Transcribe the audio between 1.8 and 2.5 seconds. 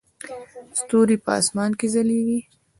ځلیږي